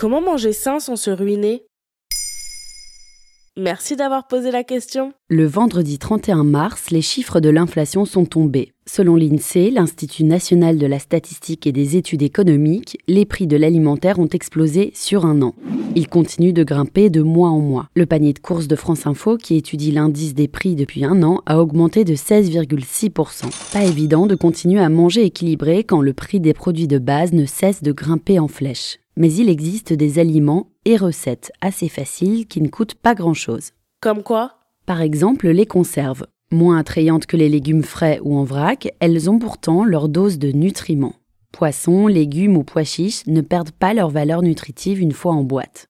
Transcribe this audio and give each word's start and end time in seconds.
Comment 0.00 0.20
manger 0.20 0.52
sain 0.52 0.78
sans 0.78 0.94
se 0.94 1.10
ruiner? 1.10 1.64
Merci 3.56 3.96
d'avoir 3.96 4.28
posé 4.28 4.52
la 4.52 4.62
question. 4.62 5.12
Le 5.28 5.44
vendredi 5.44 5.98
31 5.98 6.44
mars, 6.44 6.92
les 6.92 7.02
chiffres 7.02 7.40
de 7.40 7.48
l'inflation 7.48 8.04
sont 8.04 8.24
tombés. 8.24 8.70
Selon 8.86 9.16
l'INSEE, 9.16 9.72
l'Institut 9.72 10.22
national 10.22 10.78
de 10.78 10.86
la 10.86 11.00
statistique 11.00 11.66
et 11.66 11.72
des 11.72 11.96
études 11.96 12.22
économiques, 12.22 12.96
les 13.08 13.26
prix 13.26 13.48
de 13.48 13.56
l'alimentaire 13.56 14.20
ont 14.20 14.28
explosé 14.28 14.92
sur 14.94 15.26
un 15.26 15.42
an. 15.42 15.56
Ils 15.98 16.06
continuent 16.06 16.52
de 16.52 16.62
grimper 16.62 17.10
de 17.10 17.22
mois 17.22 17.48
en 17.48 17.58
mois. 17.58 17.88
Le 17.96 18.06
panier 18.06 18.32
de 18.32 18.38
courses 18.38 18.68
de 18.68 18.76
France 18.76 19.08
Info, 19.08 19.36
qui 19.36 19.56
étudie 19.56 19.90
l'indice 19.90 20.32
des 20.32 20.46
prix 20.46 20.76
depuis 20.76 21.04
un 21.04 21.24
an, 21.24 21.42
a 21.44 21.60
augmenté 21.60 22.04
de 22.04 22.14
16,6%. 22.14 23.72
Pas 23.72 23.84
évident 23.84 24.28
de 24.28 24.36
continuer 24.36 24.78
à 24.78 24.90
manger 24.90 25.24
équilibré 25.24 25.82
quand 25.82 26.00
le 26.00 26.12
prix 26.12 26.38
des 26.38 26.54
produits 26.54 26.86
de 26.86 26.98
base 26.98 27.32
ne 27.32 27.46
cesse 27.46 27.82
de 27.82 27.90
grimper 27.90 28.38
en 28.38 28.46
flèche 28.46 29.00
mais 29.18 29.34
il 29.34 29.48
existe 29.48 29.92
des 29.92 30.20
aliments 30.20 30.68
et 30.84 30.96
recettes 30.96 31.50
assez 31.60 31.88
faciles 31.88 32.46
qui 32.46 32.62
ne 32.62 32.68
coûtent 32.68 32.94
pas 32.94 33.16
grand-chose. 33.16 33.72
Comme 34.00 34.22
quoi? 34.22 34.52
Par 34.86 35.02
exemple, 35.02 35.48
les 35.48 35.66
conserves. 35.66 36.24
Moins 36.52 36.78
attrayantes 36.78 37.26
que 37.26 37.36
les 37.36 37.48
légumes 37.48 37.82
frais 37.82 38.20
ou 38.22 38.38
en 38.38 38.44
vrac, 38.44 38.94
elles 39.00 39.28
ont 39.28 39.40
pourtant 39.40 39.84
leur 39.84 40.08
dose 40.08 40.38
de 40.38 40.52
nutriments. 40.52 41.16
Poissons, 41.52 42.06
légumes 42.06 42.56
ou 42.56 42.64
pois 42.64 42.84
chiches 42.84 43.26
ne 43.26 43.40
perdent 43.40 43.70
pas 43.70 43.94
leur 43.94 44.10
valeur 44.10 44.42
nutritive 44.42 45.00
une 45.00 45.12
fois 45.12 45.32
en 45.32 45.44
boîte. 45.44 45.88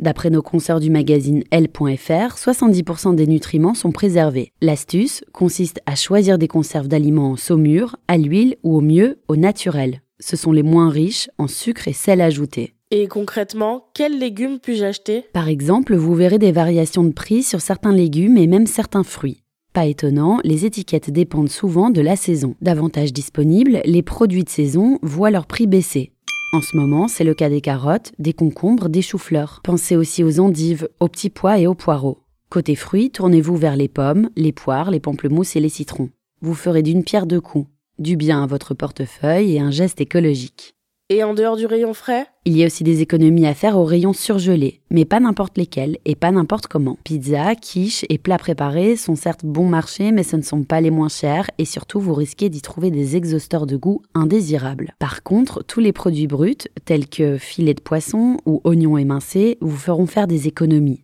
D'après 0.00 0.30
nos 0.30 0.42
consoeurs 0.42 0.80
du 0.80 0.90
magazine 0.90 1.44
L.fr, 1.50 2.36
70% 2.36 3.14
des 3.14 3.26
nutriments 3.26 3.74
sont 3.74 3.92
préservés. 3.92 4.52
L'astuce 4.60 5.24
consiste 5.32 5.80
à 5.86 5.94
choisir 5.94 6.38
des 6.38 6.48
conserves 6.48 6.88
d'aliments 6.88 7.30
en 7.30 7.36
saumure, 7.36 7.96
à 8.08 8.18
l'huile 8.18 8.56
ou 8.64 8.76
au 8.76 8.80
mieux 8.80 9.20
au 9.28 9.36
naturel 9.36 10.02
ce 10.22 10.36
sont 10.36 10.52
les 10.52 10.62
moins 10.62 10.88
riches 10.88 11.28
en 11.36 11.48
sucre 11.48 11.88
et 11.88 11.92
sel 11.92 12.20
ajouté. 12.20 12.74
Et 12.90 13.08
concrètement, 13.08 13.86
quels 13.94 14.18
légumes 14.18 14.58
puis-je 14.60 14.84
acheter? 14.84 15.24
Par 15.32 15.48
exemple, 15.48 15.94
vous 15.94 16.14
verrez 16.14 16.38
des 16.38 16.52
variations 16.52 17.04
de 17.04 17.12
prix 17.12 17.42
sur 17.42 17.60
certains 17.60 17.92
légumes 17.92 18.36
et 18.36 18.46
même 18.46 18.66
certains 18.66 19.02
fruits. 19.02 19.41
Pas 19.72 19.86
étonnant, 19.86 20.38
les 20.44 20.66
étiquettes 20.66 21.10
dépendent 21.10 21.48
souvent 21.48 21.88
de 21.88 22.02
la 22.02 22.14
saison. 22.14 22.54
Davantage 22.60 23.12
disponibles, 23.12 23.80
les 23.86 24.02
produits 24.02 24.44
de 24.44 24.50
saison 24.50 24.98
voient 25.02 25.30
leur 25.30 25.46
prix 25.46 25.66
baisser. 25.66 26.12
En 26.52 26.60
ce 26.60 26.76
moment, 26.76 27.08
c'est 27.08 27.24
le 27.24 27.32
cas 27.32 27.48
des 27.48 27.62
carottes, 27.62 28.12
des 28.18 28.34
concombres, 28.34 28.90
des 28.90 29.00
choux-fleurs. 29.00 29.60
Pensez 29.64 29.96
aussi 29.96 30.22
aux 30.22 30.40
endives, 30.40 30.90
aux 31.00 31.08
petits 31.08 31.30
pois 31.30 31.58
et 31.58 31.66
aux 31.66 31.74
poireaux. 31.74 32.18
Côté 32.50 32.74
fruits, 32.74 33.10
tournez-vous 33.10 33.56
vers 33.56 33.76
les 33.76 33.88
pommes, 33.88 34.28
les 34.36 34.52
poires, 34.52 34.90
les 34.90 35.00
pamplemousses 35.00 35.56
et 35.56 35.60
les 35.60 35.70
citrons. 35.70 36.10
Vous 36.42 36.54
ferez 36.54 36.82
d'une 36.82 37.02
pierre 37.04 37.24
deux 37.24 37.40
coups 37.40 37.68
du 37.98 38.16
bien 38.16 38.42
à 38.42 38.46
votre 38.46 38.74
portefeuille 38.74 39.54
et 39.54 39.60
un 39.60 39.70
geste 39.70 40.00
écologique. 40.00 40.74
Et 41.08 41.24
en 41.24 41.34
dehors 41.34 41.56
du 41.56 41.66
rayon 41.66 41.94
frais? 41.94 42.26
Il 42.44 42.56
y 42.56 42.62
a 42.62 42.66
aussi 42.66 42.84
des 42.84 43.02
économies 43.02 43.46
à 43.46 43.54
faire 43.54 43.76
au 43.76 43.84
rayon 43.84 44.12
surgelé, 44.12 44.80
mais 44.90 45.04
pas 45.04 45.20
n'importe 45.20 45.58
lesquels 45.58 45.98
et 46.04 46.14
pas 46.14 46.30
n'importe 46.30 46.68
comment. 46.68 46.96
Pizza, 47.04 47.54
quiche 47.54 48.04
et 48.08 48.18
plats 48.18 48.38
préparés 48.38 48.96
sont 48.96 49.16
certes 49.16 49.44
bon 49.44 49.66
marché, 49.66 50.12
mais 50.12 50.22
ce 50.22 50.36
ne 50.36 50.42
sont 50.42 50.62
pas 50.62 50.80
les 50.80 50.90
moins 50.90 51.08
chers 51.08 51.50
et 51.58 51.64
surtout 51.64 52.00
vous 52.00 52.14
risquez 52.14 52.48
d'y 52.48 52.62
trouver 52.62 52.90
des 52.90 53.16
exhausteurs 53.16 53.66
de 53.66 53.76
goût 53.76 54.00
indésirables. 54.14 54.94
Par 55.00 55.22
contre, 55.22 55.62
tous 55.64 55.80
les 55.80 55.92
produits 55.92 56.28
bruts, 56.28 56.68
tels 56.84 57.08
que 57.08 57.36
filets 57.36 57.74
de 57.74 57.82
poisson 57.82 58.38
ou 58.46 58.60
oignons 58.64 58.96
émincés, 58.96 59.58
vous 59.60 59.76
feront 59.76 60.06
faire 60.06 60.28
des 60.28 60.46
économies. 60.46 61.02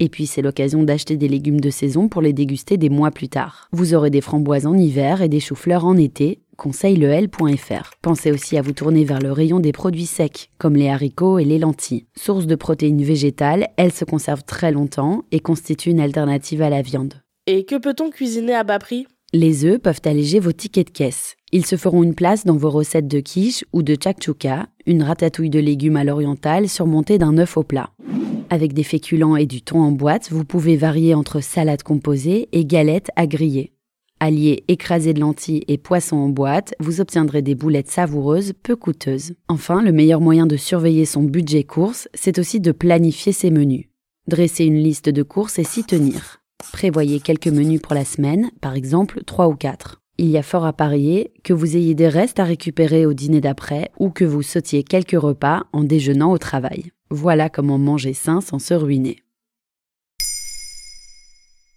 Et 0.00 0.08
puis 0.08 0.26
c'est 0.26 0.42
l'occasion 0.42 0.82
d'acheter 0.82 1.16
des 1.16 1.28
légumes 1.28 1.60
de 1.60 1.70
saison 1.70 2.08
pour 2.08 2.22
les 2.22 2.32
déguster 2.32 2.76
des 2.76 2.88
mois 2.88 3.10
plus 3.10 3.28
tard. 3.28 3.68
Vous 3.72 3.94
aurez 3.94 4.10
des 4.10 4.20
framboises 4.20 4.66
en 4.66 4.76
hiver 4.76 5.20
et 5.20 5.28
des 5.28 5.40
choux-fleurs 5.40 5.84
en 5.84 5.96
été, 5.96 6.40
conseille 6.62 6.94
le 6.94 7.08
L.fr. 7.08 7.90
Pensez 8.02 8.30
aussi 8.30 8.56
à 8.56 8.62
vous 8.62 8.72
tourner 8.72 9.02
vers 9.02 9.18
le 9.18 9.32
rayon 9.32 9.58
des 9.58 9.72
produits 9.72 10.06
secs, 10.06 10.48
comme 10.58 10.76
les 10.76 10.88
haricots 10.88 11.40
et 11.40 11.44
les 11.44 11.58
lentilles. 11.58 12.06
Source 12.16 12.46
de 12.46 12.54
protéines 12.54 13.02
végétales, 13.02 13.66
elles 13.76 13.92
se 13.92 14.04
conservent 14.04 14.44
très 14.44 14.70
longtemps 14.70 15.24
et 15.32 15.40
constituent 15.40 15.90
une 15.90 15.98
alternative 15.98 16.62
à 16.62 16.70
la 16.70 16.80
viande. 16.80 17.14
Et 17.48 17.64
que 17.64 17.74
peut-on 17.74 18.10
cuisiner 18.10 18.54
à 18.54 18.62
bas 18.62 18.78
prix? 18.78 19.08
Les 19.32 19.64
œufs 19.64 19.80
peuvent 19.80 20.02
alléger 20.04 20.38
vos 20.38 20.52
tickets 20.52 20.86
de 20.86 20.92
caisse. 20.92 21.34
Ils 21.50 21.66
se 21.66 21.74
feront 21.74 22.04
une 22.04 22.14
place 22.14 22.44
dans 22.44 22.56
vos 22.56 22.70
recettes 22.70 23.08
de 23.08 23.18
quiche 23.18 23.64
ou 23.72 23.82
de 23.82 23.96
chakchouka, 24.00 24.68
une 24.86 25.02
ratatouille 25.02 25.50
de 25.50 25.58
légumes 25.58 25.96
à 25.96 26.04
l'oriental 26.04 26.68
surmontée 26.68 27.18
d'un 27.18 27.38
œuf 27.38 27.56
au 27.56 27.64
plat. 27.64 27.90
Avec 28.50 28.72
des 28.72 28.84
féculents 28.84 29.34
et 29.34 29.46
du 29.46 29.62
thon 29.62 29.80
en 29.80 29.90
boîte, 29.90 30.30
vous 30.30 30.44
pouvez 30.44 30.76
varier 30.76 31.14
entre 31.14 31.40
salade 31.40 31.82
composée 31.82 32.48
et 32.52 32.64
galettes 32.64 33.10
à 33.16 33.26
griller. 33.26 33.71
Alliez 34.24 34.62
écrasé 34.68 35.14
de 35.14 35.18
lentilles 35.18 35.64
et 35.66 35.78
poissons 35.78 36.14
en 36.14 36.28
boîte, 36.28 36.76
vous 36.78 37.00
obtiendrez 37.00 37.42
des 37.42 37.56
boulettes 37.56 37.90
savoureuses, 37.90 38.52
peu 38.62 38.76
coûteuses. 38.76 39.34
Enfin, 39.48 39.82
le 39.82 39.90
meilleur 39.90 40.20
moyen 40.20 40.46
de 40.46 40.56
surveiller 40.56 41.06
son 41.06 41.24
budget 41.24 41.64
course, 41.64 42.08
c'est 42.14 42.38
aussi 42.38 42.60
de 42.60 42.70
planifier 42.70 43.32
ses 43.32 43.50
menus. 43.50 43.86
Dressez 44.28 44.64
une 44.64 44.78
liste 44.78 45.08
de 45.08 45.24
courses 45.24 45.58
et 45.58 45.64
s'y 45.64 45.82
tenir. 45.82 46.38
Prévoyez 46.72 47.18
quelques 47.18 47.48
menus 47.48 47.82
pour 47.82 47.94
la 47.94 48.04
semaine, 48.04 48.52
par 48.60 48.76
exemple 48.76 49.24
3 49.24 49.48
ou 49.48 49.56
4. 49.56 50.00
Il 50.18 50.28
y 50.28 50.38
a 50.38 50.44
fort 50.44 50.66
à 50.66 50.72
parier 50.72 51.32
que 51.42 51.52
vous 51.52 51.76
ayez 51.76 51.96
des 51.96 52.08
restes 52.08 52.38
à 52.38 52.44
récupérer 52.44 53.06
au 53.06 53.14
dîner 53.14 53.40
d'après 53.40 53.90
ou 53.98 54.10
que 54.10 54.24
vous 54.24 54.42
sautiez 54.42 54.84
quelques 54.84 55.20
repas 55.20 55.64
en 55.72 55.82
déjeunant 55.82 56.30
au 56.30 56.38
travail. 56.38 56.92
Voilà 57.10 57.50
comment 57.50 57.76
manger 57.76 58.14
sain 58.14 58.40
sans 58.40 58.60
se 58.60 58.74
ruiner. 58.74 59.16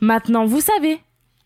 Maintenant, 0.00 0.46
vous 0.46 0.60
savez. 0.60 1.00